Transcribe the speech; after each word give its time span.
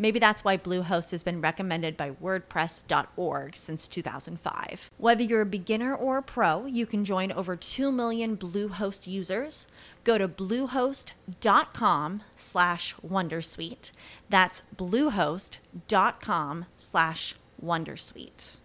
Maybe 0.00 0.18
that's 0.18 0.42
why 0.42 0.56
Bluehost 0.56 1.10
has 1.10 1.22
been 1.22 1.42
recommended 1.42 1.94
by 1.94 2.12
WordPress.org 2.12 3.54
since 3.54 3.86
2005. 3.86 4.90
Whether 4.96 5.22
you're 5.22 5.42
a 5.42 5.46
beginner 5.46 5.94
or 5.94 6.16
a 6.16 6.22
pro, 6.22 6.64
you 6.64 6.86
can 6.86 7.04
join 7.04 7.30
over 7.30 7.54
2 7.54 7.92
million 7.92 8.34
Bluehost 8.34 9.06
users. 9.06 9.66
Go 10.04 10.16
to 10.16 10.26
bluehost.com 10.26 12.22
slash 12.34 12.94
Wondersuite. 13.06 13.92
That's 14.30 14.62
bluehost.com 14.74 16.64
slash 16.78 17.34
Wondersuite. 17.62 18.56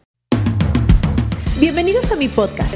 Bienvenidos 1.60 2.10
a 2.14 2.16
mi 2.16 2.30
podcast. 2.30 2.76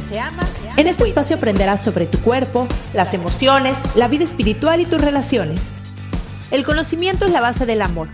En 0.76 0.88
este 0.88 1.06
espacio 1.06 1.38
aprenderás 1.38 1.82
sobre 1.82 2.08
tu 2.08 2.18
cuerpo, 2.20 2.68
las 2.94 3.14
emociones, 3.14 3.78
la 3.96 4.10
vida 4.10 4.26
espiritual 4.26 4.82
y 4.82 4.86
tus 4.86 5.00
relaciones. 5.00 5.62
El 6.52 6.66
conocimiento 6.66 7.26
es 7.26 7.32
la 7.32 7.42
base 7.42 7.66
del 7.66 7.82
amor, 7.82 8.10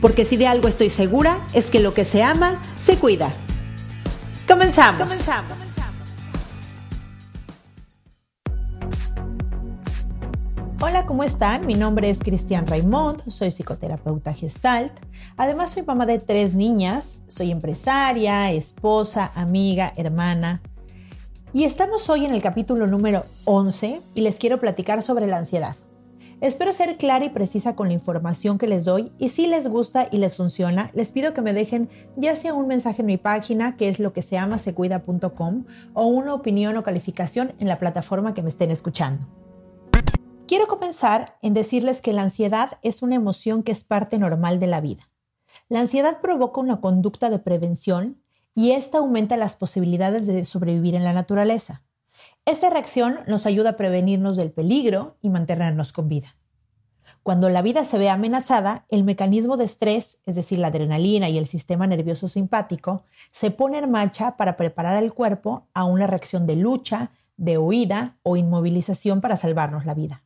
porque 0.00 0.24
si 0.24 0.36
de 0.36 0.46
algo 0.46 0.68
estoy 0.68 0.90
segura 0.90 1.38
es 1.52 1.66
que 1.66 1.80
lo 1.80 1.94
que 1.94 2.04
se 2.04 2.22
ama, 2.22 2.60
se 2.84 2.96
cuida. 2.96 3.32
Comenzamos. 4.46 5.02
Comenzamos. 5.02 5.76
Hola, 10.80 11.06
¿cómo 11.06 11.24
están? 11.24 11.66
Mi 11.66 11.74
nombre 11.74 12.10
es 12.10 12.18
Cristian 12.18 12.66
Raimond, 12.66 13.28
soy 13.28 13.50
psicoterapeuta 13.50 14.34
gestalt. 14.34 14.92
Además, 15.36 15.72
soy 15.72 15.82
mamá 15.82 16.06
de 16.06 16.18
tres 16.18 16.54
niñas, 16.54 17.18
soy 17.28 17.50
empresaria, 17.50 18.52
esposa, 18.52 19.32
amiga, 19.34 19.92
hermana. 19.96 20.60
Y 21.52 21.64
estamos 21.64 22.08
hoy 22.10 22.26
en 22.26 22.34
el 22.34 22.42
capítulo 22.42 22.86
número 22.86 23.24
11 23.46 24.00
y 24.14 24.20
les 24.20 24.36
quiero 24.36 24.60
platicar 24.60 25.02
sobre 25.02 25.26
la 25.26 25.38
ansiedad. 25.38 25.74
Espero 26.42 26.70
ser 26.72 26.98
clara 26.98 27.24
y 27.24 27.30
precisa 27.30 27.74
con 27.74 27.88
la 27.88 27.94
información 27.94 28.58
que 28.58 28.66
les 28.66 28.84
doy 28.84 29.10
y 29.18 29.30
si 29.30 29.46
les 29.46 29.68
gusta 29.68 30.08
y 30.12 30.18
les 30.18 30.36
funciona, 30.36 30.90
les 30.92 31.10
pido 31.10 31.32
que 31.32 31.40
me 31.40 31.54
dejen 31.54 31.88
ya 32.16 32.36
sea 32.36 32.52
un 32.52 32.66
mensaje 32.66 33.00
en 33.00 33.06
mi 33.06 33.16
página, 33.16 33.78
que 33.78 33.88
es 33.88 33.98
lo 34.00 34.12
que 34.12 34.20
se 34.20 34.38
secuida.com, 34.58 35.64
o 35.94 36.06
una 36.06 36.34
opinión 36.34 36.76
o 36.76 36.82
calificación 36.82 37.54
en 37.58 37.68
la 37.68 37.78
plataforma 37.78 38.34
que 38.34 38.42
me 38.42 38.50
estén 38.50 38.70
escuchando. 38.70 39.26
Quiero 40.46 40.66
comenzar 40.68 41.38
en 41.40 41.54
decirles 41.54 42.02
que 42.02 42.12
la 42.12 42.22
ansiedad 42.22 42.78
es 42.82 43.02
una 43.02 43.14
emoción 43.14 43.62
que 43.62 43.72
es 43.72 43.84
parte 43.84 44.18
normal 44.18 44.60
de 44.60 44.66
la 44.66 44.82
vida. 44.82 45.08
La 45.70 45.80
ansiedad 45.80 46.20
provoca 46.20 46.60
una 46.60 46.82
conducta 46.82 47.30
de 47.30 47.38
prevención 47.38 48.20
y 48.54 48.72
esta 48.72 48.98
aumenta 48.98 49.38
las 49.38 49.56
posibilidades 49.56 50.26
de 50.26 50.44
sobrevivir 50.44 50.94
en 50.94 51.04
la 51.04 51.14
naturaleza. 51.14 51.85
Esta 52.46 52.70
reacción 52.70 53.18
nos 53.26 53.44
ayuda 53.44 53.70
a 53.70 53.76
prevenirnos 53.76 54.36
del 54.36 54.52
peligro 54.52 55.16
y 55.20 55.30
mantenernos 55.30 55.92
con 55.92 56.06
vida. 56.06 56.36
Cuando 57.24 57.50
la 57.50 57.60
vida 57.60 57.84
se 57.84 57.98
ve 57.98 58.08
amenazada, 58.08 58.86
el 58.88 59.02
mecanismo 59.02 59.56
de 59.56 59.64
estrés, 59.64 60.18
es 60.26 60.36
decir, 60.36 60.60
la 60.60 60.68
adrenalina 60.68 61.28
y 61.28 61.38
el 61.38 61.48
sistema 61.48 61.88
nervioso 61.88 62.28
simpático, 62.28 63.02
se 63.32 63.50
pone 63.50 63.78
en 63.78 63.90
marcha 63.90 64.36
para 64.36 64.56
preparar 64.56 64.96
al 64.96 65.12
cuerpo 65.12 65.66
a 65.74 65.82
una 65.82 66.06
reacción 66.06 66.46
de 66.46 66.54
lucha, 66.54 67.10
de 67.36 67.58
huida 67.58 68.16
o 68.22 68.36
inmovilización 68.36 69.20
para 69.20 69.36
salvarnos 69.36 69.84
la 69.84 69.94
vida. 69.94 70.22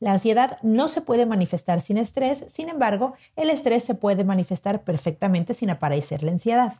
La 0.00 0.12
ansiedad 0.12 0.58
no 0.60 0.86
se 0.86 1.00
puede 1.00 1.24
manifestar 1.24 1.80
sin 1.80 1.96
estrés, 1.96 2.44
sin 2.48 2.68
embargo, 2.68 3.14
el 3.36 3.48
estrés 3.48 3.84
se 3.84 3.94
puede 3.94 4.22
manifestar 4.22 4.84
perfectamente 4.84 5.54
sin 5.54 5.70
aparecer 5.70 6.22
la 6.22 6.32
ansiedad. 6.32 6.74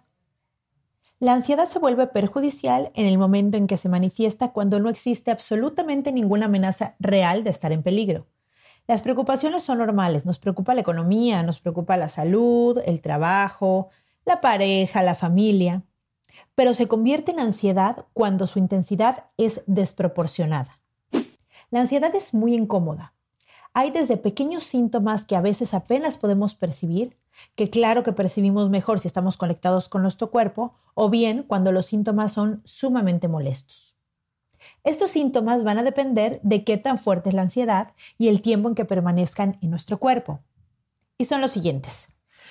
La 1.21 1.33
ansiedad 1.33 1.69
se 1.69 1.81
vuelve 1.81 2.06
perjudicial 2.06 2.93
en 2.95 3.06
el 3.06 3.19
momento 3.19 3.56
en 3.56 3.67
que 3.67 3.77
se 3.77 3.89
manifiesta 3.89 4.53
cuando 4.53 4.79
no 4.79 4.89
existe 4.89 5.33
absolutamente 5.33 6.12
ninguna 6.12 6.47
amenaza 6.47 6.95
real 7.01 7.43
de 7.43 7.51
estar 7.51 7.73
en 7.73 7.83
peligro. 7.83 8.29
Las 8.87 9.03
preocupaciones 9.03 9.65
son 9.65 9.79
normales, 9.79 10.25
nos 10.25 10.39
preocupa 10.39 10.75
la 10.75 10.81
economía, 10.81 11.43
nos 11.43 11.59
preocupa 11.59 11.97
la 11.97 12.09
salud, 12.09 12.81
el 12.87 13.01
trabajo, 13.01 13.89
la 14.25 14.41
pareja, 14.41 15.03
la 15.03 15.17
familia, 15.17 15.83
pero 16.55 16.73
se 16.73 16.87
convierte 16.87 17.33
en 17.33 17.41
ansiedad 17.41 18.06
cuando 18.12 18.47
su 18.47 18.61
intensidad 18.61 19.25
es 19.37 19.62
desproporcionada. 19.67 20.79
La 21.71 21.81
ansiedad 21.81 22.15
es 22.15 22.33
muy 22.33 22.55
incómoda. 22.55 23.12
Hay 23.75 23.91
desde 23.91 24.19
pequeños 24.19 24.62
síntomas 24.62 25.27
que 25.27 25.35
a 25.35 25.41
veces 25.41 25.75
apenas 25.75 26.17
podemos 26.17 26.55
percibir, 26.55 27.18
que 27.54 27.71
claro 27.71 28.03
que 28.03 28.12
percibimos 28.12 28.71
mejor 28.71 29.00
si 29.00 29.09
estamos 29.09 29.37
conectados 29.37 29.88
con 29.88 30.03
nuestro 30.03 30.31
cuerpo, 30.31 30.75
o 30.94 31.10
bien 31.10 31.43
cuando 31.43 31.72
los 31.72 31.87
síntomas 31.87 32.32
son 32.32 32.62
sumamente 32.65 33.28
molestos. 33.28 33.97
Estos 34.84 35.10
síntomas 35.10 35.65
van 35.65 35.78
a 35.78 35.82
depender 35.82 36.41
de 36.43 36.65
qué 36.65 36.76
tan 36.76 36.99
fuerte 36.99 37.31
es 37.31 37.34
la 37.34 37.43
ansiedad 37.43 37.94
y 38.16 38.28
el 38.28 38.43
tiempo 38.43 38.69
en 38.69 38.75
que 38.75 38.84
permanezcan 38.84 39.59
en 39.60 39.71
nuestro 39.71 39.99
cuerpo. 39.99 40.41
Y 41.19 41.25
son 41.25 41.41
los 41.41 41.50
siguientes. 41.50 42.09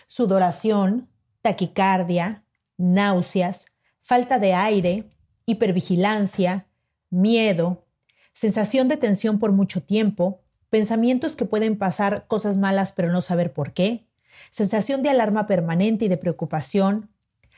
Sudoración, 0.07 1.09
taquicardia, 1.41 2.43
náuseas, 2.77 3.65
falta 4.01 4.39
de 4.39 4.53
aire, 4.53 5.09
hipervigilancia, 5.45 6.67
miedo, 7.09 7.85
sensación 8.33 8.87
de 8.87 8.97
tensión 8.97 9.39
por 9.39 9.51
mucho 9.51 9.81
tiempo, 9.81 10.41
pensamientos 10.69 11.35
que 11.35 11.45
pueden 11.45 11.77
pasar 11.77 12.27
cosas 12.27 12.57
malas 12.57 12.91
pero 12.91 13.11
no 13.11 13.21
saber 13.21 13.53
por 13.53 13.73
qué, 13.73 14.06
sensación 14.51 15.03
de 15.03 15.09
alarma 15.09 15.45
permanente 15.45 16.05
y 16.05 16.07
de 16.07 16.17
preocupación, 16.17 17.09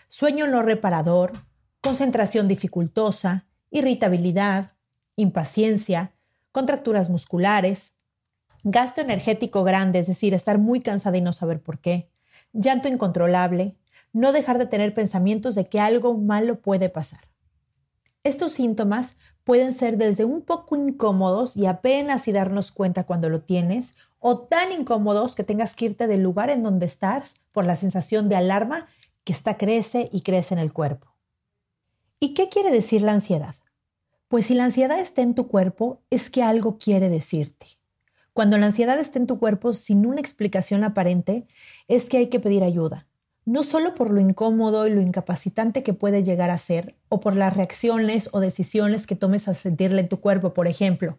sueño 0.07 0.47
no 0.47 0.61
reparador, 0.61 1.33
concentración 1.81 2.47
dificultosa, 2.47 3.47
irritabilidad, 3.71 4.73
impaciencia, 5.15 6.13
contracturas 6.51 7.09
musculares, 7.09 7.93
gasto 8.63 9.01
energético 9.01 9.63
grande, 9.63 9.99
es 9.99 10.07
decir, 10.07 10.33
estar 10.33 10.57
muy 10.57 10.81
cansada 10.81 11.17
y 11.17 11.21
no 11.21 11.33
saber 11.33 11.61
por 11.61 11.79
qué, 11.79 12.09
llanto 12.53 12.87
incontrolable, 12.87 13.75
no 14.11 14.31
dejar 14.31 14.57
de 14.57 14.65
tener 14.65 14.93
pensamientos 14.93 15.55
de 15.55 15.67
que 15.67 15.79
algo 15.79 16.17
malo 16.17 16.61
puede 16.61 16.89
pasar. 16.89 17.21
Estos 18.23 18.51
síntomas 18.51 19.17
pueden 19.49 19.73
ser 19.73 19.97
desde 19.97 20.25
un 20.25 20.41
poco 20.43 20.75
incómodos 20.75 21.57
y 21.57 21.65
apenas 21.65 22.27
y 22.27 22.31
darnos 22.31 22.71
cuenta 22.71 23.05
cuando 23.05 23.29
lo 23.29 23.41
tienes, 23.41 23.95
o 24.19 24.41
tan 24.41 24.71
incómodos 24.71 25.33
que 25.33 25.43
tengas 25.43 25.73
que 25.73 25.85
irte 25.85 26.05
del 26.05 26.21
lugar 26.21 26.51
en 26.51 26.61
donde 26.61 26.85
estás 26.85 27.33
por 27.51 27.65
la 27.65 27.75
sensación 27.75 28.29
de 28.29 28.35
alarma 28.35 28.85
que 29.23 29.33
está 29.33 29.57
crece 29.57 30.07
y 30.13 30.21
crece 30.21 30.53
en 30.53 30.59
el 30.59 30.71
cuerpo. 30.71 31.07
¿Y 32.19 32.35
qué 32.35 32.47
quiere 32.47 32.69
decir 32.69 33.01
la 33.01 33.13
ansiedad? 33.13 33.55
Pues 34.27 34.45
si 34.45 34.53
la 34.53 34.65
ansiedad 34.65 34.99
está 34.99 35.23
en 35.23 35.33
tu 35.33 35.47
cuerpo, 35.47 36.03
es 36.11 36.29
que 36.29 36.43
algo 36.43 36.77
quiere 36.77 37.09
decirte. 37.09 37.65
Cuando 38.33 38.55
la 38.59 38.67
ansiedad 38.67 38.99
está 38.99 39.17
en 39.17 39.25
tu 39.25 39.39
cuerpo 39.39 39.73
sin 39.73 40.05
una 40.05 40.21
explicación 40.21 40.83
aparente, 40.83 41.47
es 41.87 42.07
que 42.07 42.17
hay 42.17 42.27
que 42.27 42.39
pedir 42.39 42.63
ayuda 42.63 43.08
no 43.49 43.63
solo 43.63 43.95
por 43.95 44.11
lo 44.11 44.21
incómodo 44.21 44.85
y 44.85 44.91
lo 44.91 45.01
incapacitante 45.01 45.81
que 45.81 45.93
puede 45.93 46.23
llegar 46.23 46.51
a 46.51 46.57
ser, 46.59 46.95
o 47.09 47.19
por 47.19 47.35
las 47.35 47.57
reacciones 47.57 48.29
o 48.31 48.41
decisiones 48.41 49.07
que 49.07 49.15
tomes 49.15 49.47
a 49.47 49.55
sentirle 49.55 50.01
en 50.01 50.07
tu 50.07 50.19
cuerpo, 50.19 50.53
por 50.53 50.67
ejemplo, 50.67 51.17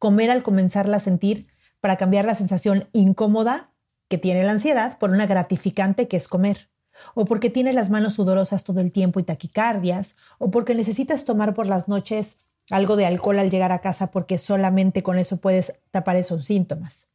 comer 0.00 0.28
al 0.32 0.42
comenzarla 0.42 0.96
a 0.96 1.00
sentir 1.00 1.46
para 1.78 1.96
cambiar 1.96 2.24
la 2.24 2.34
sensación 2.34 2.88
incómoda 2.92 3.70
que 4.08 4.18
tiene 4.18 4.42
la 4.42 4.50
ansiedad 4.50 4.98
por 4.98 5.10
una 5.10 5.26
gratificante 5.26 6.08
que 6.08 6.16
es 6.16 6.26
comer, 6.26 6.68
o 7.14 7.26
porque 7.26 7.48
tienes 7.48 7.76
las 7.76 7.90
manos 7.90 8.14
sudorosas 8.14 8.64
todo 8.64 8.80
el 8.80 8.90
tiempo 8.90 9.20
y 9.20 9.22
taquicardias, 9.22 10.16
o 10.38 10.50
porque 10.50 10.74
necesitas 10.74 11.24
tomar 11.24 11.54
por 11.54 11.66
las 11.66 11.86
noches 11.86 12.38
algo 12.70 12.96
de 12.96 13.06
alcohol 13.06 13.38
al 13.38 13.50
llegar 13.50 13.70
a 13.70 13.82
casa 13.82 14.10
porque 14.10 14.38
solamente 14.38 15.04
con 15.04 15.16
eso 15.16 15.36
puedes 15.36 15.74
tapar 15.92 16.16
esos 16.16 16.44
síntomas. 16.44 17.06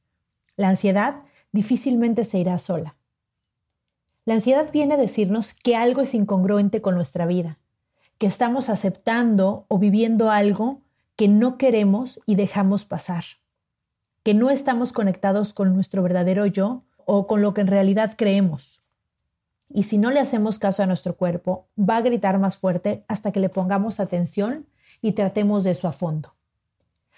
La 0.56 0.70
ansiedad 0.70 1.16
difícilmente 1.52 2.24
se 2.24 2.40
irá 2.40 2.58
sola. 2.60 2.96
La 4.26 4.36
ansiedad 4.36 4.72
viene 4.72 4.94
a 4.94 4.98
decirnos 4.98 5.54
que 5.54 5.76
algo 5.76 6.02
es 6.02 6.14
incongruente 6.14 6.82
con 6.82 6.96
nuestra 6.96 7.26
vida, 7.26 7.60
que 8.18 8.28
estamos 8.28 8.70
aceptando 8.70 9.66
o 9.68 9.80
viviendo 9.80 10.32
algo 10.32 10.82
que 11.16 11.28
no 11.28 11.58
queremos 11.58 12.20
y 12.26 12.36
dejamos 12.36 12.86
pasar. 12.86 13.24
que 14.24 14.34
no 14.34 14.50
estamos 14.50 14.94
conectados 14.94 15.54
con 15.54 15.74
nuestro 15.74 16.02
verdadero 16.02 16.46
yo 16.46 16.84
o 17.06 17.28
con 17.28 17.42
lo 17.42 17.54
que 17.54 17.62
en 17.62 17.68
realidad 17.68 18.14
creemos. 18.18 18.82
Y 19.68 19.84
si 19.84 19.98
no 19.98 20.12
le 20.12 20.22
hacemos 20.22 20.60
caso 20.60 20.82
a 20.82 20.86
nuestro 20.86 21.18
cuerpo, 21.18 21.68
va 21.78 21.98
a 21.98 22.02
gritar 22.02 22.40
más 22.40 22.56
fuerte 22.56 23.04
hasta 23.08 23.32
que 23.32 23.42
le 23.42 23.50
pongamos 23.50 24.00
atención 24.00 24.66
y 25.02 25.12
tratemos 25.12 25.66
de 25.66 25.72
eso 25.72 25.90
a 25.90 25.92
fondo. 25.92 26.36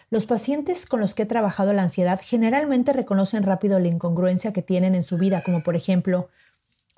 Los 0.09 0.25
pacientes 0.25 0.85
con 0.85 0.99
los 0.99 1.13
que 1.13 1.23
he 1.23 1.27
trabajado 1.27 1.73
la 1.73 1.83
ansiedad 1.83 2.19
generalmente 2.23 2.93
reconocen 2.93 3.43
rápido 3.43 3.77
la 3.79 3.87
incongruencia 3.87 4.53
que 4.53 4.61
tienen 4.61 4.95
en 4.95 5.03
su 5.03 5.17
vida, 5.17 5.43
como 5.43 5.61
por 5.61 5.75
ejemplo, 5.75 6.29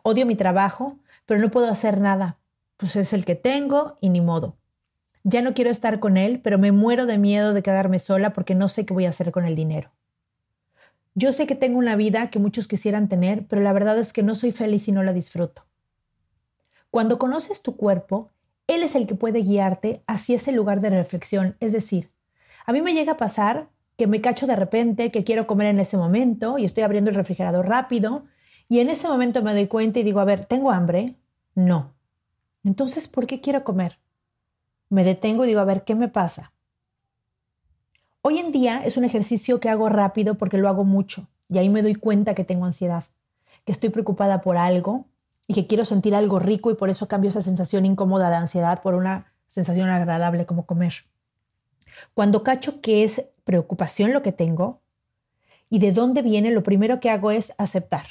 odio 0.08 0.26
mi 0.26 0.36
trabajo, 0.36 1.00
pero 1.26 1.42
no 1.42 1.52
puedo 1.52 1.70
hacer 1.70 2.00
nada, 2.00 2.40
pues 2.78 2.96
es 2.96 3.12
el 3.12 3.26
que 3.26 3.36
tengo 3.36 3.98
y 4.00 4.10
ni 4.10 4.22
modo. 4.22 4.58
Ya 5.24 5.42
no 5.42 5.54
quiero 5.54 5.70
estar 5.70 6.00
con 6.00 6.16
él, 6.16 6.40
pero 6.42 6.58
me 6.58 6.72
muero 6.72 7.06
de 7.06 7.18
miedo 7.18 7.54
de 7.54 7.62
quedarme 7.62 8.00
sola 8.00 8.32
porque 8.32 8.56
no 8.56 8.70
sé 8.70 8.86
qué 8.86 8.94
voy 8.94 9.06
a 9.06 9.10
hacer 9.10 9.32
con 9.32 9.46
el 9.46 9.56
dinero. 9.56 9.92
Yo 11.14 11.34
sé 11.34 11.46
que 11.46 11.56
tengo 11.56 11.78
una 11.78 11.98
vida 11.98 12.30
que 12.30 12.40
muchos 12.40 12.68
quisieran 12.68 13.10
tener, 13.10 13.48
pero 13.48 13.62
la 13.62 13.74
verdad 13.74 13.98
es 14.00 14.14
que 14.14 14.24
no 14.24 14.36
soy 14.36 14.54
feliz 14.54 14.88
y 14.88 14.94
no 14.94 15.04
la 15.04 15.12
disfruto. 15.12 15.66
Cuando 16.90 17.18
conoces 17.18 17.62
tu 17.62 17.76
cuerpo, 17.76 18.32
él 18.68 18.84
es 18.84 18.96
el 18.96 19.08
que 19.08 19.16
puede 19.16 19.42
guiarte 19.42 20.04
hacia 20.08 20.38
ese 20.38 20.54
lugar 20.54 20.80
de 20.80 20.92
reflexión. 20.92 21.58
Es 21.60 21.74
decir, 21.74 22.12
a 22.66 22.72
mí 22.72 22.82
me 22.82 22.94
llega 22.94 23.14
a 23.14 23.18
pasar 23.18 23.68
que 23.98 24.08
me 24.08 24.22
cacho 24.22 24.48
de 24.48 24.56
repente 24.56 25.12
que 25.12 25.26
quiero 25.26 25.48
comer 25.48 25.68
en 25.68 25.80
ese 25.80 25.98
momento 25.98 26.58
y 26.58 26.64
estoy 26.64 26.84
abriendo 26.84 27.10
el 27.10 27.16
refrigerador 27.16 27.68
rápido 27.68 28.26
y 28.70 28.80
en 28.80 28.90
ese 28.90 29.08
momento 29.08 29.42
me 29.42 29.54
doy 29.54 29.68
cuenta 29.68 30.00
y 30.00 30.04
digo, 30.04 30.20
a 30.20 30.26
ver, 30.26 30.46
¿tengo 30.46 30.72
hambre? 30.72 31.16
No. 31.56 31.94
Entonces, 32.64 33.08
¿por 33.08 33.28
qué 33.28 33.40
quiero 33.40 33.64
comer? 33.64 33.98
Me 34.90 35.04
detengo 35.04 35.46
y 35.46 35.48
digo, 35.48 35.60
a 35.60 35.66
ver, 35.66 35.84
¿qué 35.84 35.96
me 35.96 36.10
pasa? 36.10 36.52
Hoy 38.22 38.40
en 38.40 38.52
día 38.52 38.82
es 38.84 38.98
un 38.98 39.06
ejercicio 39.06 39.60
que 39.60 39.70
hago 39.70 39.88
rápido 39.88 40.36
porque 40.36 40.58
lo 40.58 40.68
hago 40.68 40.84
mucho 40.84 41.28
y 41.48 41.60
ahí 41.60 41.70
me 41.70 41.82
doy 41.82 41.96
cuenta 41.96 42.36
que 42.36 42.44
tengo 42.44 42.66
ansiedad, 42.66 43.06
que 43.64 43.72
estoy 43.72 43.90
preocupada 43.90 44.42
por 44.42 44.58
algo 44.58 45.06
y 45.48 45.54
que 45.54 45.66
quiero 45.66 45.86
sentir 45.86 46.14
algo 46.14 46.40
rico 46.40 46.70
y 46.70 46.76
por 46.76 46.90
eso 46.90 47.08
cambio 47.08 47.30
esa 47.30 47.42
sensación 47.42 47.86
incómoda 47.86 48.30
de 48.30 48.36
ansiedad 48.36 48.82
por 48.82 48.96
una 48.96 49.32
sensación 49.48 49.90
agradable 49.90 50.46
como 50.46 50.66
comer. 50.66 50.94
Cuando 52.14 52.44
cacho 52.44 52.82
que 52.82 53.06
es 53.06 53.24
preocupación 53.46 54.12
lo 54.12 54.22
que 54.22 54.34
tengo 54.34 54.82
y 55.70 55.80
de 55.80 55.94
dónde 55.94 56.22
viene, 56.22 56.52
lo 56.52 56.64
primero 56.64 57.00
que 57.00 57.10
hago 57.10 57.32
es 57.32 57.54
aceptar. 57.58 58.04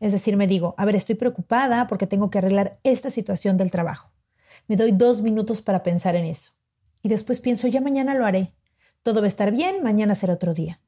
Es 0.00 0.12
decir, 0.12 0.36
me 0.36 0.46
digo, 0.46 0.74
a 0.76 0.84
ver, 0.84 0.96
estoy 0.96 1.14
preocupada 1.14 1.86
porque 1.86 2.06
tengo 2.06 2.30
que 2.30 2.38
arreglar 2.38 2.78
esta 2.82 3.10
situación 3.10 3.56
del 3.56 3.70
trabajo. 3.70 4.10
Me 4.66 4.76
doy 4.76 4.92
dos 4.92 5.22
minutos 5.22 5.62
para 5.62 5.82
pensar 5.82 6.16
en 6.16 6.24
eso. 6.24 6.52
Y 7.02 7.08
después 7.08 7.40
pienso, 7.40 7.68
ya 7.68 7.80
mañana 7.80 8.14
lo 8.14 8.26
haré. 8.26 8.54
Todo 9.02 9.20
va 9.20 9.26
a 9.26 9.28
estar 9.28 9.52
bien, 9.52 9.82
mañana 9.82 10.14
será 10.14 10.34
otro 10.34 10.54
día. 10.54 10.80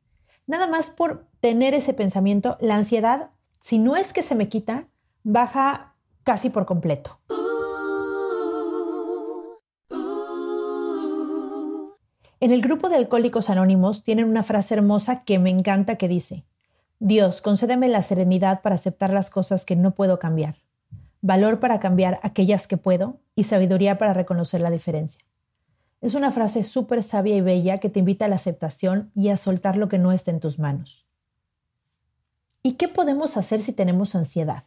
Nada 0.47 0.67
más 0.67 0.91
por 0.91 1.26
tener 1.41 1.75
ese 1.75 1.93
pensamiento, 1.93 2.56
la 2.61 2.76
ansiedad, 2.76 3.31
si 3.61 3.79
no 3.79 3.97
es 3.97 4.12
que 4.12 4.23
se 4.23 4.35
me 4.35 4.49
quita, 4.49 4.88
baja 5.23 5.94
casi 6.23 6.50
por 6.50 6.67
completo. 6.67 7.19
En 12.38 12.52
el 12.52 12.61
grupo 12.62 12.88
de 12.88 12.97
Alcohólicos 12.97 13.50
Anónimos 13.50 14.05
tienen 14.05 14.26
una 14.26 14.43
frase 14.43 14.75
hermosa 14.75 15.25
que 15.25 15.38
me 15.38 15.50
encanta 15.50 15.97
que 15.97 16.06
dice, 16.06 16.44
Dios, 16.99 17.43
concédeme 17.43 17.89
la 17.89 18.01
serenidad 18.01 18.63
para 18.63 18.77
aceptar 18.77 19.13
las 19.13 19.29
cosas 19.29 19.67
que 19.67 19.77
no 19.77 19.95
puedo 19.95 20.19
cambiar, 20.19 20.57
valor 21.21 21.61
para 21.61 21.79
cambiar 21.79 22.19
aquellas 22.23 22.67
que 22.67 22.79
puedo 22.79 23.21
y 23.35 23.45
sabiduría 23.45 23.99
para 23.99 24.15
reconocer 24.15 24.63
la 24.63 24.71
diferencia. 24.71 25.23
Es 26.01 26.15
una 26.15 26.33
frase 26.33 26.63
súper 26.63 27.03
sabia 27.03 27.37
y 27.37 27.41
bella 27.41 27.79
que 27.79 27.91
te 27.91 27.99
invita 27.99 28.25
a 28.25 28.29
la 28.29 28.37
aceptación 28.37 29.11
y 29.15 29.29
a 29.29 29.37
soltar 29.37 29.77
lo 29.77 29.89
que 29.89 29.99
no 29.99 30.13
está 30.13 30.31
en 30.31 30.41
tus 30.41 30.59
manos. 30.59 31.07
¿Y 32.63 32.73
qué 32.73 32.89
podemos 32.89 33.37
hacer 33.37 33.61
si 33.61 33.73
tenemos 33.73 34.15
ansiedad? 34.15 34.65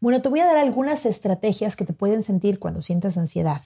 Bueno, 0.00 0.20
te 0.20 0.28
voy 0.28 0.40
a 0.40 0.46
dar 0.46 0.56
algunas 0.56 1.06
estrategias 1.06 1.76
que 1.76 1.84
te 1.84 1.92
pueden 1.92 2.22
sentir 2.22 2.58
cuando 2.58 2.82
sientas 2.82 3.16
ansiedad. 3.16 3.60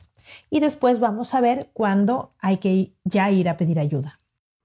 Y 0.50 0.60
después 0.60 1.00
vamos 1.00 1.34
a 1.34 1.40
ver 1.40 1.70
cuándo 1.72 2.30
hay 2.38 2.58
que 2.58 2.92
ya 3.04 3.30
ir 3.30 3.48
a 3.48 3.56
pedir 3.56 3.78
ayuda. 3.78 4.18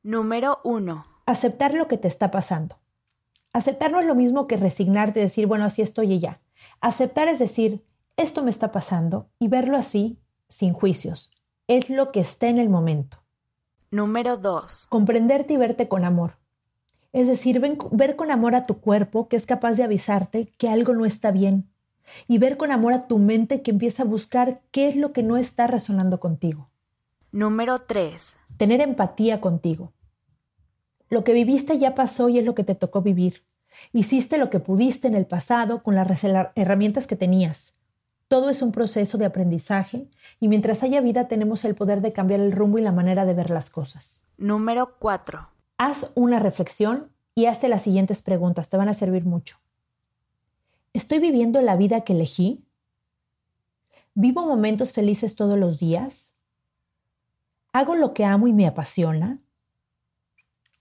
Número 0.04 0.60
1. 0.64 1.06
Aceptar 1.26 1.74
lo 1.74 1.88
que 1.88 1.98
te 1.98 2.08
está 2.08 2.32
pasando. 2.32 2.79
Aceptar 3.54 3.92
no 3.92 4.00
es 4.00 4.06
lo 4.06 4.16
mismo 4.16 4.48
que 4.48 4.58
resignarte 4.58 5.20
y 5.20 5.24
decir, 5.24 5.48
bueno, 5.48 5.66
así 5.66 5.82
estoy 5.82 6.14
y 6.14 6.20
ya. 6.20 6.42
Aceptar 6.82 7.28
es 7.28 7.40
decir, 7.40 7.84
esto 8.18 8.44
me 8.44 8.52
está 8.52 8.72
pasando 8.72 9.30
y 9.40 9.48
verlo 9.48 9.78
así, 9.78 10.20
sin 10.48 10.74
juicios, 10.74 11.32
es 11.68 11.90
lo 11.90 12.12
que 12.12 12.20
está 12.20 12.48
en 12.48 12.60
el 12.60 12.70
momento. 12.70 13.24
Número 13.92 14.38
2. 14.38 14.86
Comprenderte 14.88 15.54
y 15.54 15.58
verte 15.58 15.88
con 15.88 16.06
amor. 16.06 16.38
Es 17.12 17.28
decir, 17.28 17.60
ver 17.92 18.16
con 18.16 18.30
amor 18.30 18.54
a 18.54 18.64
tu 18.64 18.80
cuerpo 18.82 19.28
que 19.28 19.36
es 19.36 19.48
capaz 19.48 19.74
de 19.74 19.84
avisarte 19.84 20.48
que 20.58 20.70
algo 20.70 20.94
no 20.94 21.06
está 21.06 21.32
bien. 21.32 21.70
Y 22.28 22.38
ver 22.38 22.58
con 22.58 22.72
amor 22.72 22.94
a 22.94 23.08
tu 23.08 23.18
mente 23.18 23.62
que 23.62 23.72
empieza 23.72 24.04
a 24.04 24.06
buscar 24.06 24.62
qué 24.72 24.90
es 24.90 24.96
lo 24.96 25.12
que 25.12 25.24
no 25.24 25.38
está 25.38 25.68
resonando 25.68 26.20
contigo. 26.20 26.70
Número 27.32 27.80
3. 27.80 28.36
Tener 28.58 28.82
empatía 28.82 29.42
contigo. 29.42 29.94
Lo 31.10 31.24
que 31.24 31.34
viviste 31.34 31.78
ya 31.78 31.96
pasó 31.96 32.30
y 32.30 32.40
es 32.40 32.46
lo 32.46 32.56
que 32.56 32.64
te 32.64 32.76
tocó 32.76 33.02
vivir. 33.02 33.44
Hiciste 33.94 34.38
lo 34.38 34.50
que 34.50 34.60
pudiste 34.60 35.08
en 35.08 35.16
el 35.16 35.26
pasado 35.26 35.82
con 35.82 35.96
las 35.96 36.24
herramientas 36.56 37.08
que 37.08 37.16
tenías. 37.16 37.74
Todo 38.28 38.52
es 38.52 38.62
un 38.62 38.72
proceso 38.72 39.18
de 39.18 39.26
aprendizaje 39.26 40.08
y 40.40 40.48
mientras 40.48 40.84
haya 40.84 41.02
vida 41.02 41.28
tenemos 41.28 41.66
el 41.66 41.74
poder 41.74 42.02
de 42.02 42.14
cambiar 42.14 42.40
el 42.40 42.52
rumbo 42.52 42.78
y 42.78 42.82
la 42.82 42.92
manera 42.92 43.26
de 43.26 43.34
ver 43.34 43.50
las 43.50 43.72
cosas. 43.72 44.22
Número 44.38 44.98
4. 45.00 45.50
Haz 45.78 46.12
una 46.14 46.40
reflexión 46.40 47.12
y 47.34 47.48
hazte 47.48 47.70
las 47.70 47.82
siguientes 47.82 48.22
preguntas, 48.22 48.70
te 48.70 48.78
van 48.78 48.90
a 48.90 48.94
servir 48.94 49.26
mucho. 49.26 49.58
¿Estoy 50.94 51.20
viviendo 51.20 51.62
la 51.62 51.76
vida 51.76 52.02
que 52.02 52.14
elegí? 52.14 52.64
¿Vivo 54.14 54.46
momentos 54.46 54.92
felices 54.92 55.36
todos 55.36 55.58
los 55.58 55.80
días? 55.80 56.34
¿Hago 57.72 57.96
lo 57.96 58.14
que 58.14 58.26
amo 58.26 58.48
y 58.48 58.54
me 58.54 58.68
apasiona? 58.68 59.40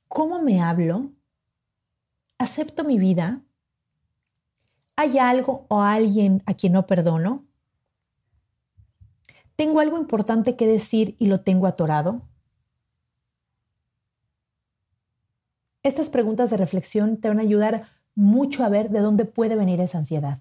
¿Cómo 0.08 0.40
me 0.40 0.60
hablo? 0.60 1.12
¿Acepto 2.38 2.84
mi 2.84 2.98
vida? 2.98 3.42
¿Hay 4.96 5.18
algo 5.18 5.66
o 5.68 5.82
alguien 5.82 6.42
a 6.46 6.54
quien 6.54 6.72
no 6.72 6.86
perdono? 6.86 7.44
¿Tengo 9.54 9.80
algo 9.80 9.98
importante 9.98 10.56
que 10.56 10.66
decir 10.66 11.14
y 11.18 11.26
lo 11.26 11.40
tengo 11.40 11.66
atorado? 11.66 12.22
Estas 15.82 16.10
preguntas 16.10 16.50
de 16.50 16.56
reflexión 16.56 17.18
te 17.18 17.28
van 17.28 17.38
a 17.38 17.42
ayudar 17.42 17.88
mucho 18.14 18.64
a 18.64 18.68
ver 18.68 18.90
de 18.90 19.00
dónde 19.00 19.24
puede 19.24 19.56
venir 19.56 19.80
esa 19.80 19.98
ansiedad. 19.98 20.38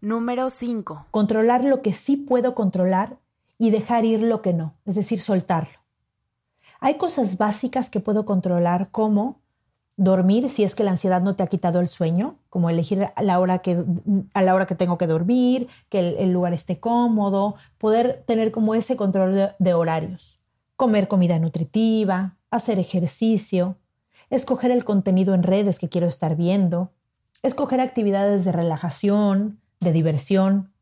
Número 0.00 0.50
5. 0.50 1.06
Controlar 1.10 1.64
lo 1.64 1.82
que 1.82 1.94
sí 1.94 2.16
puedo 2.16 2.54
controlar 2.54 3.18
y 3.58 3.70
dejar 3.70 4.04
ir 4.04 4.22
lo 4.22 4.40
que 4.40 4.52
no, 4.52 4.74
es 4.84 4.94
decir, 4.94 5.20
soltarlo. 5.20 5.83
Hay 6.84 6.98
cosas 6.98 7.38
básicas 7.38 7.88
que 7.88 8.00
puedo 8.00 8.26
controlar 8.26 8.90
como 8.90 9.40
dormir 9.96 10.50
si 10.50 10.64
es 10.64 10.74
que 10.74 10.84
la 10.84 10.90
ansiedad 10.90 11.22
no 11.22 11.34
te 11.34 11.42
ha 11.42 11.46
quitado 11.46 11.80
el 11.80 11.88
sueño, 11.88 12.36
como 12.50 12.68
elegir 12.68 13.08
a 13.16 13.22
la 13.22 13.40
hora 13.40 13.60
que, 13.60 13.82
a 14.34 14.42
la 14.42 14.54
hora 14.54 14.66
que 14.66 14.74
tengo 14.74 14.98
que 14.98 15.06
dormir, 15.06 15.68
que 15.88 16.10
el, 16.18 16.30
lugar 16.30 16.52
esté 16.52 16.80
cómodo, 16.80 17.54
poder 17.78 18.22
tener 18.26 18.52
como 18.52 18.74
ese 18.74 18.96
control 18.96 19.34
de, 19.34 19.52
de 19.58 19.72
horarios, 19.72 20.40
comer 20.76 21.08
comida 21.08 21.38
nutritiva, 21.38 22.36
hacer 22.50 22.78
ejercicio, 22.78 23.78
escoger 24.28 24.70
el 24.70 24.84
contenido 24.84 25.32
en 25.32 25.42
redes 25.42 25.78
que 25.78 25.88
quiero 25.88 26.06
estar 26.06 26.36
viendo, 26.36 26.92
escoger 27.42 27.80
actividades 27.80 28.44
de 28.44 28.52
relajación, 28.52 29.58
de 29.80 29.92
diversión, 29.92 30.74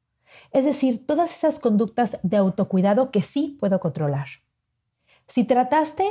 es 0.51 0.65
decir, 0.65 1.07
todas 1.07 1.31
esas 1.33 1.61
conductas 1.61 2.19
de 2.25 2.39
autocuidado 2.39 3.13
que 3.13 3.23
sí 3.23 3.57
puedo 3.61 3.79
controlar. 3.79 4.27
Si 5.35 5.45
trataste 5.45 6.05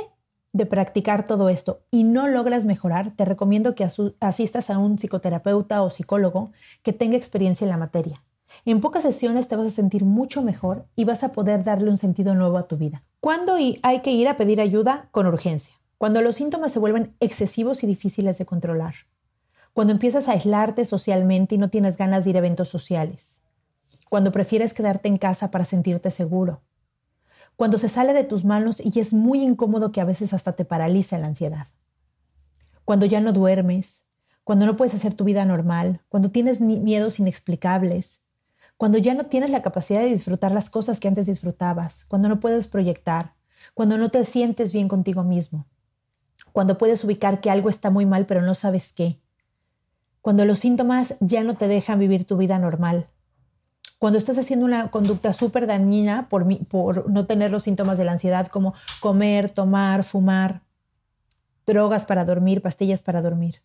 de 0.52 0.66
practicar 0.66 1.28
todo 1.28 1.48
esto 1.48 1.84
y 1.92 2.02
no 2.02 2.26
logras 2.26 2.66
mejorar, 2.66 3.12
te 3.12 3.24
recomiendo 3.24 3.76
que 3.76 3.84
asistas 4.18 4.68
a 4.68 4.78
un 4.78 4.98
psicoterapeuta 4.98 5.84
o 5.84 5.90
psicólogo 5.90 6.50
que 6.82 6.92
tenga 6.92 7.18
experiencia 7.18 7.64
en 7.64 7.70
la 7.70 7.76
materia. 7.76 8.24
En 8.64 8.80
pocas 8.80 9.04
sesiones 9.04 9.46
te 9.46 9.54
vas 9.54 9.66
a 9.66 9.70
sentir 9.70 10.04
mucho 10.04 10.42
mejor 10.42 10.86
y 10.96 11.04
vas 11.04 11.22
a 11.22 11.30
poder 11.30 11.62
darle 11.62 11.88
un 11.88 11.98
sentido 11.98 12.34
nuevo 12.34 12.58
a 12.58 12.66
tu 12.66 12.76
vida. 12.76 13.04
¿Cuándo 13.20 13.54
hay 13.54 14.00
que 14.00 14.10
ir 14.10 14.26
a 14.26 14.36
pedir 14.36 14.60
ayuda? 14.60 15.06
Con 15.12 15.28
urgencia. 15.28 15.76
Cuando 15.98 16.20
los 16.20 16.34
síntomas 16.34 16.72
se 16.72 16.80
vuelven 16.80 17.14
excesivos 17.20 17.84
y 17.84 17.86
difíciles 17.86 18.38
de 18.38 18.46
controlar. 18.46 18.94
Cuando 19.72 19.92
empiezas 19.92 20.26
a 20.26 20.32
aislarte 20.32 20.84
socialmente 20.84 21.54
y 21.54 21.58
no 21.58 21.70
tienes 21.70 21.96
ganas 21.96 22.24
de 22.24 22.30
ir 22.30 22.36
a 22.36 22.40
eventos 22.40 22.70
sociales. 22.70 23.40
Cuando 24.10 24.32
prefieres 24.32 24.74
quedarte 24.74 25.06
en 25.06 25.16
casa 25.16 25.52
para 25.52 25.64
sentirte 25.64 26.10
seguro 26.10 26.60
cuando 27.56 27.78
se 27.78 27.88
sale 27.88 28.12
de 28.12 28.24
tus 28.24 28.44
manos 28.44 28.80
y 28.80 28.98
es 28.98 29.12
muy 29.12 29.42
incómodo 29.42 29.92
que 29.92 30.00
a 30.00 30.04
veces 30.04 30.32
hasta 30.32 30.52
te 30.52 30.64
paraliza 30.64 31.18
la 31.18 31.26
ansiedad. 31.26 31.66
Cuando 32.84 33.06
ya 33.06 33.20
no 33.20 33.32
duermes, 33.32 34.04
cuando 34.44 34.66
no 34.66 34.76
puedes 34.76 34.94
hacer 34.94 35.14
tu 35.14 35.24
vida 35.24 35.44
normal, 35.44 36.00
cuando 36.08 36.30
tienes 36.30 36.60
miedos 36.60 37.20
inexplicables, 37.20 38.22
cuando 38.76 38.98
ya 38.98 39.14
no 39.14 39.24
tienes 39.24 39.50
la 39.50 39.62
capacidad 39.62 40.00
de 40.00 40.06
disfrutar 40.06 40.50
las 40.50 40.68
cosas 40.68 40.98
que 40.98 41.06
antes 41.06 41.26
disfrutabas, 41.26 42.04
cuando 42.06 42.28
no 42.28 42.40
puedes 42.40 42.66
proyectar, 42.66 43.34
cuando 43.74 43.96
no 43.96 44.10
te 44.10 44.24
sientes 44.24 44.72
bien 44.72 44.88
contigo 44.88 45.22
mismo, 45.22 45.66
cuando 46.52 46.78
puedes 46.78 47.04
ubicar 47.04 47.40
que 47.40 47.50
algo 47.50 47.68
está 47.68 47.90
muy 47.90 48.06
mal 48.06 48.26
pero 48.26 48.42
no 48.42 48.54
sabes 48.54 48.92
qué, 48.92 49.20
cuando 50.20 50.44
los 50.44 50.58
síntomas 50.58 51.14
ya 51.20 51.44
no 51.44 51.54
te 51.54 51.68
dejan 51.68 51.98
vivir 51.98 52.24
tu 52.24 52.36
vida 52.36 52.58
normal, 52.58 53.08
cuando 54.02 54.18
estás 54.18 54.36
haciendo 54.36 54.66
una 54.66 54.90
conducta 54.90 55.32
súper 55.32 55.68
dañina 55.68 56.28
por, 56.28 56.44
por 56.66 57.08
no 57.08 57.24
tener 57.24 57.52
los 57.52 57.62
síntomas 57.62 57.96
de 57.96 58.04
la 58.04 58.10
ansiedad 58.10 58.48
como 58.48 58.74
comer, 58.98 59.48
tomar, 59.48 60.02
fumar, 60.02 60.62
drogas 61.68 62.04
para 62.04 62.24
dormir, 62.24 62.62
pastillas 62.62 63.04
para 63.04 63.22
dormir. 63.22 63.62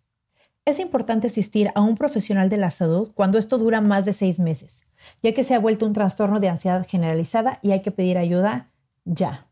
Es 0.64 0.78
importante 0.78 1.26
asistir 1.26 1.72
a 1.74 1.82
un 1.82 1.98
profesional 1.98 2.50
de 2.50 2.58
la 2.58 2.70
salud 2.70 3.10
cuando 3.16 3.40
esto 3.40 3.58
dura 3.58 3.82
más 3.82 4.06
de 4.06 4.14
seis 4.14 4.40
meses, 4.40 4.84
ya 5.24 5.34
que 5.34 5.44
se 5.44 5.56
ha 5.56 5.60
vuelto 5.60 5.88
un 5.88 5.94
trastorno 5.94 6.40
de 6.40 6.50
ansiedad 6.50 6.86
generalizada 6.88 7.58
y 7.64 7.72
hay 7.72 7.82
que 7.82 7.90
pedir 7.90 8.20
ayuda 8.20 8.70
ya. 9.06 9.47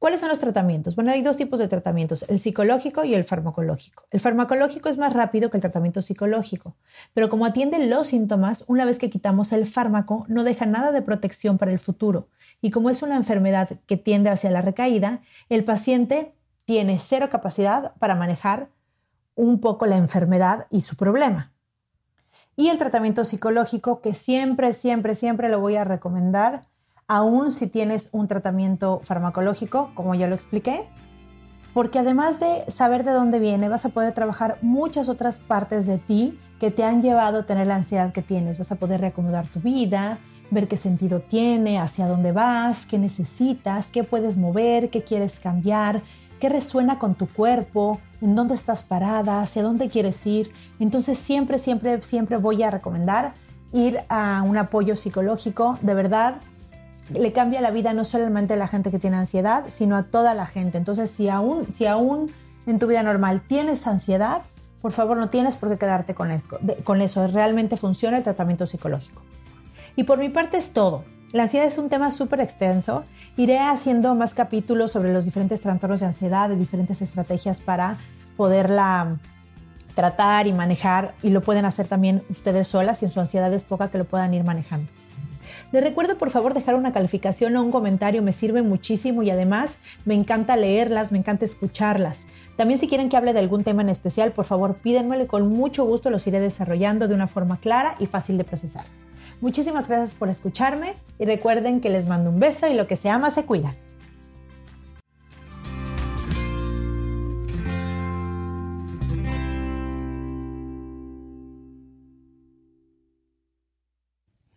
¿Cuáles 0.00 0.20
son 0.20 0.30
los 0.30 0.38
tratamientos? 0.38 0.96
Bueno, 0.96 1.12
hay 1.12 1.20
dos 1.20 1.36
tipos 1.36 1.58
de 1.58 1.68
tratamientos, 1.68 2.24
el 2.30 2.40
psicológico 2.40 3.04
y 3.04 3.14
el 3.14 3.22
farmacológico. 3.22 4.06
El 4.10 4.20
farmacológico 4.20 4.88
es 4.88 4.96
más 4.96 5.12
rápido 5.12 5.50
que 5.50 5.58
el 5.58 5.60
tratamiento 5.60 6.00
psicológico, 6.00 6.74
pero 7.12 7.28
como 7.28 7.44
atiende 7.44 7.86
los 7.86 8.06
síntomas, 8.06 8.64
una 8.66 8.86
vez 8.86 8.98
que 8.98 9.10
quitamos 9.10 9.52
el 9.52 9.66
fármaco, 9.66 10.24
no 10.26 10.42
deja 10.42 10.64
nada 10.64 10.90
de 10.90 11.02
protección 11.02 11.58
para 11.58 11.70
el 11.70 11.78
futuro. 11.78 12.28
Y 12.62 12.70
como 12.70 12.88
es 12.88 13.02
una 13.02 13.14
enfermedad 13.14 13.68
que 13.86 13.98
tiende 13.98 14.30
hacia 14.30 14.50
la 14.50 14.62
recaída, 14.62 15.20
el 15.50 15.64
paciente 15.64 16.34
tiene 16.64 16.98
cero 16.98 17.28
capacidad 17.30 17.92
para 17.98 18.14
manejar 18.14 18.70
un 19.34 19.60
poco 19.60 19.84
la 19.84 19.98
enfermedad 19.98 20.66
y 20.70 20.80
su 20.80 20.96
problema. 20.96 21.52
Y 22.56 22.68
el 22.70 22.78
tratamiento 22.78 23.26
psicológico, 23.26 24.00
que 24.00 24.14
siempre, 24.14 24.72
siempre, 24.72 25.14
siempre 25.14 25.50
lo 25.50 25.60
voy 25.60 25.76
a 25.76 25.84
recomendar, 25.84 26.69
aún 27.10 27.50
si 27.50 27.66
tienes 27.66 28.08
un 28.12 28.28
tratamiento 28.28 29.00
farmacológico, 29.02 29.90
como 29.96 30.14
ya 30.14 30.28
lo 30.28 30.36
expliqué, 30.36 30.84
porque 31.74 31.98
además 31.98 32.38
de 32.38 32.70
saber 32.70 33.02
de 33.02 33.10
dónde 33.10 33.40
viene, 33.40 33.68
vas 33.68 33.84
a 33.84 33.88
poder 33.88 34.14
trabajar 34.14 34.58
muchas 34.62 35.08
otras 35.08 35.40
partes 35.40 35.88
de 35.88 35.98
ti 35.98 36.38
que 36.60 36.70
te 36.70 36.84
han 36.84 37.02
llevado 37.02 37.40
a 37.40 37.46
tener 37.46 37.66
la 37.66 37.74
ansiedad 37.74 38.12
que 38.12 38.22
tienes. 38.22 38.58
Vas 38.58 38.70
a 38.70 38.76
poder 38.76 39.00
reacomodar 39.00 39.48
tu 39.48 39.58
vida, 39.58 40.20
ver 40.52 40.68
qué 40.68 40.76
sentido 40.76 41.18
tiene, 41.18 41.80
hacia 41.80 42.06
dónde 42.06 42.30
vas, 42.30 42.86
qué 42.86 42.96
necesitas, 42.96 43.90
qué 43.90 44.04
puedes 44.04 44.36
mover, 44.36 44.88
qué 44.88 45.02
quieres 45.02 45.40
cambiar, 45.40 46.02
qué 46.38 46.48
resuena 46.48 47.00
con 47.00 47.16
tu 47.16 47.26
cuerpo, 47.26 48.00
en 48.20 48.36
dónde 48.36 48.54
estás 48.54 48.84
parada, 48.84 49.42
hacia 49.42 49.64
dónde 49.64 49.88
quieres 49.88 50.24
ir. 50.28 50.52
Entonces 50.78 51.18
siempre, 51.18 51.58
siempre, 51.58 52.00
siempre 52.04 52.36
voy 52.36 52.62
a 52.62 52.70
recomendar 52.70 53.34
ir 53.72 53.98
a 54.08 54.44
un 54.46 54.56
apoyo 54.56 54.94
psicológico. 54.94 55.76
De 55.82 55.94
verdad, 55.94 56.36
le 57.12 57.32
cambia 57.32 57.60
la 57.60 57.70
vida 57.70 57.92
no 57.92 58.04
solamente 58.04 58.54
a 58.54 58.56
la 58.56 58.68
gente 58.68 58.90
que 58.90 58.98
tiene 58.98 59.16
ansiedad, 59.16 59.64
sino 59.68 59.96
a 59.96 60.04
toda 60.04 60.34
la 60.34 60.46
gente. 60.46 60.78
Entonces, 60.78 61.10
si 61.10 61.28
aún, 61.28 61.72
si 61.72 61.86
aún 61.86 62.30
en 62.66 62.78
tu 62.78 62.86
vida 62.86 63.02
normal 63.02 63.42
tienes 63.46 63.86
ansiedad, 63.86 64.42
por 64.80 64.92
favor 64.92 65.16
no 65.16 65.28
tienes 65.28 65.56
por 65.56 65.68
qué 65.70 65.78
quedarte 65.78 66.14
con 66.14 66.30
eso. 66.30 67.26
realmente 67.28 67.76
funciona 67.76 68.18
el 68.18 68.24
tratamiento 68.24 68.66
psicológico. 68.66 69.22
Y 69.96 70.04
por 70.04 70.18
mi 70.18 70.28
parte 70.28 70.56
es 70.56 70.72
todo. 70.72 71.04
La 71.32 71.44
ansiedad 71.44 71.66
es 71.66 71.78
un 71.78 71.88
tema 71.88 72.10
súper 72.10 72.40
extenso. 72.40 73.04
Iré 73.36 73.58
haciendo 73.58 74.14
más 74.14 74.34
capítulos 74.34 74.90
sobre 74.92 75.12
los 75.12 75.24
diferentes 75.24 75.60
trastornos 75.60 76.00
de 76.00 76.06
ansiedad, 76.06 76.50
y 76.50 76.56
diferentes 76.56 77.02
estrategias 77.02 77.60
para 77.60 77.98
poderla 78.36 79.18
tratar 79.94 80.46
y 80.46 80.52
manejar. 80.52 81.14
Y 81.22 81.30
lo 81.30 81.42
pueden 81.42 81.64
hacer 81.64 81.86
también 81.86 82.22
ustedes 82.30 82.66
solas 82.66 82.98
si 82.98 83.10
su 83.10 83.20
ansiedad 83.20 83.52
es 83.52 83.64
poca 83.64 83.90
que 83.90 83.98
lo 83.98 84.06
puedan 84.06 84.32
ir 84.34 84.44
manejando. 84.44 84.90
Les 85.72 85.84
recuerdo 85.84 86.18
por 86.18 86.30
favor 86.30 86.52
dejar 86.52 86.74
una 86.74 86.92
calificación 86.92 87.56
o 87.56 87.62
un 87.62 87.70
comentario, 87.70 88.22
me 88.22 88.32
sirve 88.32 88.62
muchísimo 88.62 89.22
y 89.22 89.30
además 89.30 89.78
me 90.04 90.14
encanta 90.14 90.56
leerlas, 90.56 91.12
me 91.12 91.18
encanta 91.18 91.44
escucharlas. 91.44 92.26
También 92.56 92.80
si 92.80 92.88
quieren 92.88 93.08
que 93.08 93.16
hable 93.16 93.32
de 93.32 93.38
algún 93.38 93.62
tema 93.62 93.82
en 93.82 93.88
especial, 93.88 94.32
por 94.32 94.46
favor 94.46 94.78
pídenmelo 94.78 95.28
con 95.28 95.48
mucho 95.48 95.84
gusto 95.84 96.10
los 96.10 96.26
iré 96.26 96.40
desarrollando 96.40 97.06
de 97.06 97.14
una 97.14 97.28
forma 97.28 97.60
clara 97.60 97.94
y 98.00 98.06
fácil 98.06 98.36
de 98.36 98.44
procesar. 98.44 98.84
Muchísimas 99.40 99.86
gracias 99.86 100.14
por 100.14 100.28
escucharme 100.28 100.94
y 101.20 101.24
recuerden 101.24 101.80
que 101.80 101.88
les 101.88 102.08
mando 102.08 102.30
un 102.30 102.40
beso 102.40 102.66
y 102.66 102.74
lo 102.74 102.88
que 102.88 102.96
se 102.96 103.08
ama 103.08 103.30
se 103.30 103.44
cuida. 103.44 103.76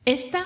Esta 0.05 0.45